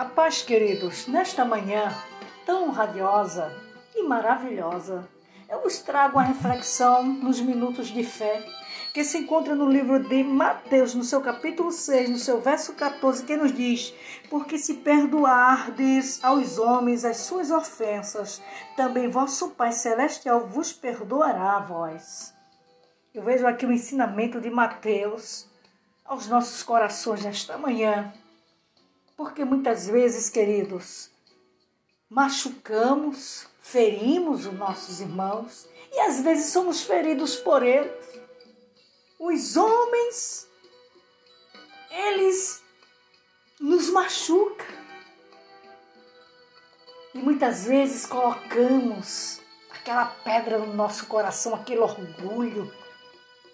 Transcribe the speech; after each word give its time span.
A 0.00 0.06
paz, 0.06 0.40
queridos, 0.40 1.06
nesta 1.06 1.44
manhã 1.44 1.94
tão 2.46 2.70
radiosa 2.70 3.54
e 3.94 4.02
maravilhosa, 4.02 5.06
eu 5.46 5.60
vos 5.60 5.80
trago 5.80 6.18
a 6.18 6.22
reflexão 6.22 7.02
nos 7.02 7.38
minutos 7.38 7.88
de 7.88 8.02
fé 8.02 8.42
que 8.94 9.04
se 9.04 9.18
encontra 9.18 9.54
no 9.54 9.68
livro 9.68 10.02
de 10.08 10.24
Mateus, 10.24 10.94
no 10.94 11.04
seu 11.04 11.20
capítulo 11.20 11.70
6, 11.70 12.08
no 12.08 12.16
seu 12.16 12.40
verso 12.40 12.72
14, 12.72 13.26
que 13.26 13.36
nos 13.36 13.52
diz: 13.52 13.92
Porque 14.30 14.56
se 14.56 14.72
perdoardes 14.72 16.24
aos 16.24 16.56
homens 16.56 17.04
as 17.04 17.18
suas 17.18 17.50
ofensas, 17.50 18.40
também 18.78 19.06
vosso 19.06 19.50
Pai 19.50 19.72
Celestial 19.72 20.46
vos 20.46 20.72
perdoará 20.72 21.56
a 21.56 21.60
vós. 21.60 22.32
Eu 23.12 23.22
vejo 23.22 23.46
aqui 23.46 23.66
o 23.66 23.72
ensinamento 23.72 24.40
de 24.40 24.48
Mateus 24.48 25.46
aos 26.06 26.26
nossos 26.26 26.62
corações 26.62 27.22
nesta 27.22 27.58
manhã 27.58 28.10
porque 29.20 29.44
muitas 29.44 29.86
vezes, 29.86 30.30
queridos, 30.30 31.10
machucamos, 32.08 33.46
ferimos 33.60 34.46
os 34.46 34.54
nossos 34.54 35.02
irmãos 35.02 35.68
e 35.92 36.00
às 36.00 36.22
vezes 36.22 36.50
somos 36.50 36.80
feridos 36.84 37.36
por 37.36 37.62
eles. 37.62 37.92
Os 39.18 39.58
homens, 39.58 40.48
eles 41.90 42.62
nos 43.60 43.90
machucam. 43.90 44.66
E 47.12 47.18
muitas 47.18 47.66
vezes 47.66 48.06
colocamos 48.06 49.38
aquela 49.70 50.06
pedra 50.06 50.60
no 50.60 50.72
nosso 50.72 51.04
coração, 51.08 51.54
aquele 51.54 51.80
orgulho. 51.80 52.72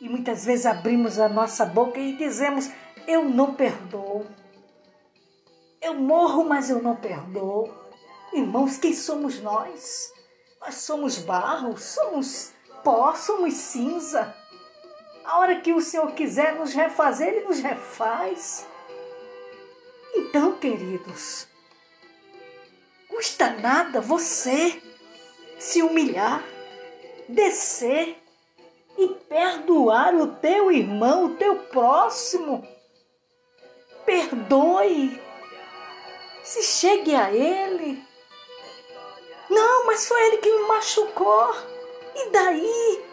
E 0.00 0.08
muitas 0.08 0.46
vezes 0.46 0.64
abrimos 0.64 1.18
a 1.18 1.28
nossa 1.28 1.66
boca 1.66 2.00
e 2.00 2.16
dizemos: 2.16 2.70
Eu 3.06 3.28
não 3.28 3.54
perdoo. 3.54 4.26
Eu 5.80 5.94
morro, 5.94 6.44
mas 6.44 6.68
eu 6.68 6.82
não 6.82 6.94
perdoo. 6.94 7.72
Irmãos, 8.32 8.76
quem 8.76 8.92
somos 8.92 9.40
nós? 9.40 10.12
Nós 10.60 10.74
somos 10.74 11.18
barro, 11.18 11.78
somos 11.78 12.52
pó, 12.84 13.14
somos 13.14 13.54
cinza. 13.54 14.34
A 15.24 15.38
hora 15.38 15.60
que 15.60 15.72
o 15.72 15.80
Senhor 15.80 16.12
quiser 16.12 16.54
nos 16.56 16.74
refazer, 16.74 17.28
Ele 17.28 17.46
nos 17.46 17.60
refaz. 17.60 18.66
Então, 20.14 20.56
queridos, 20.58 21.48
custa 23.08 23.50
nada 23.50 24.00
você 24.00 24.82
se 25.58 25.82
humilhar, 25.82 26.42
descer 27.26 28.18
e 28.98 29.08
perdoar 29.08 30.14
o 30.14 30.34
teu 30.36 30.70
irmão, 30.70 31.24
o 31.24 31.36
teu 31.36 31.56
próximo. 31.56 32.66
Perdoe 34.04 35.20
se 36.50 36.64
chegue 36.64 37.14
a 37.14 37.30
ele. 37.30 38.04
Não, 39.48 39.86
mas 39.86 40.08
foi 40.08 40.20
ele 40.26 40.38
que 40.38 40.50
me 40.50 40.66
machucou. 40.66 41.54
E 42.12 42.28
daí? 42.30 43.04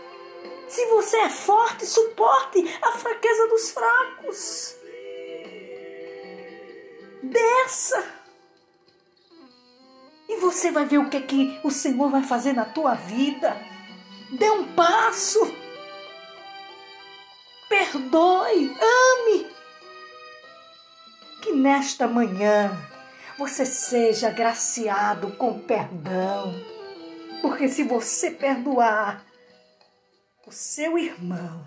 Se 0.68 0.84
você 0.88 1.18
é 1.18 1.30
forte, 1.30 1.86
suporte 1.86 2.66
a 2.82 2.94
fraqueza 2.94 3.48
dos 3.48 3.70
fracos. 3.70 4.76
Desça. 7.22 8.12
E 10.28 10.38
você 10.38 10.72
vai 10.72 10.86
ver 10.86 10.98
o 10.98 11.08
que, 11.08 11.18
é 11.18 11.22
que 11.22 11.60
o 11.64 11.70
Senhor 11.70 12.10
vai 12.10 12.24
fazer 12.24 12.54
na 12.54 12.66
tua 12.66 12.96
vida. 12.96 13.56
Dê 14.32 14.50
um 14.50 14.74
passo. 14.74 15.40
Perdoe, 17.70 18.76
ame. 18.82 19.48
Que 21.44 21.52
nesta 21.52 22.08
manhã 22.08 22.97
você 23.38 23.66
seja 23.66 24.30
agraciado 24.30 25.32
com 25.34 25.60
perdão. 25.60 26.54
Porque 27.42 27.70
se 27.70 27.84
você 27.84 28.32
perdoar 28.32 29.24
o 30.46 30.52
seu 30.52 30.98
irmão, 30.98 31.66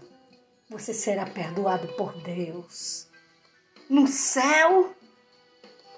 você 0.68 0.92
será 0.92 1.24
perdoado 1.26 1.88
por 1.94 2.12
Deus. 2.22 3.08
No 3.88 4.06
céu, 4.08 4.92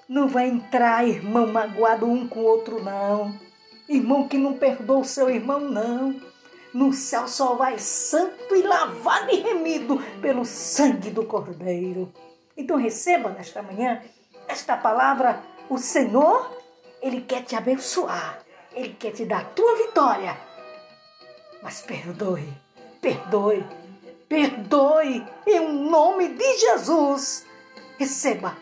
não 0.09 0.29
vai 0.29 0.49
entrar 0.49 1.07
irmão 1.09 1.47
magoado 1.47 2.07
um 2.07 2.29
com 2.29 2.41
o 2.41 2.45
outro, 2.45 2.83
não. 2.83 3.39
Irmão 3.89 4.29
que 4.29 4.37
não 4.37 4.55
perdoa 4.59 4.99
o 4.99 5.05
seu 5.05 5.31
irmão, 5.31 5.61
não. 5.61 6.21
No 6.75 6.93
céu 6.93 7.29
só 7.29 7.55
vai 7.55 7.79
santo 7.79 8.55
e 8.55 8.63
lavado 8.63 9.31
e 9.31 9.41
remido 9.41 9.99
pelo 10.21 10.45
sangue 10.45 11.11
do 11.11 11.25
Cordeiro. 11.25 12.13
Então 12.57 12.77
receba 12.77 13.31
nesta 13.31 13.63
manhã 13.63 14.03
esta 14.49 14.77
palavra 14.77 15.43
o 15.69 15.79
Senhor, 15.79 16.51
Ele 17.01 17.21
quer 17.23 17.43
te 17.43 17.57
abençoar. 17.57 18.41
Ele 18.75 18.95
quer 18.95 19.13
te 19.13 19.25
dar 19.25 19.41
a 19.41 19.45
tua 19.45 19.77
vitória. 19.77 20.37
Mas 21.63 21.81
perdoe, 21.83 22.49
perdoe, 23.01 23.65
perdoe 24.29 25.25
em 25.47 25.73
nome 25.89 26.29
de 26.31 26.59
Jesus. 26.59 27.47
Receba 27.99 28.57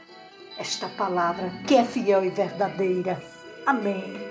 esta 0.58 0.88
palavra 0.88 1.50
que 1.66 1.76
é 1.76 1.84
fiel 1.84 2.24
e 2.24 2.30
verdadeira. 2.30 3.22
Amém. 3.64 4.30